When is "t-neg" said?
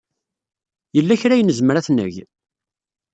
1.85-2.13